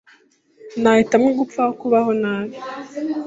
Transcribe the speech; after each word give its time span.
Nahitamo 0.81 1.27
gupfa 1.39 1.59
aho 1.63 1.71
kubaho 1.81 2.11
nabi.. 2.21 2.55